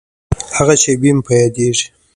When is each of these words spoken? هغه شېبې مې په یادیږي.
هغه 0.57 0.73
شېبې 0.81 1.11
مې 1.15 1.23
په 1.27 1.33
یادیږي. 1.41 1.85